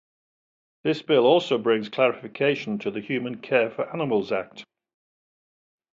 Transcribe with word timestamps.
This 0.83 1.03
bill 1.03 1.27
also 1.27 1.59
brings 1.59 1.87
clarification 1.87 2.79
to 2.79 2.89
the 2.89 3.01
Humane 3.01 3.35
Care 3.39 3.69
for 3.69 3.87
Animals 3.93 4.31
Act. 4.31 4.65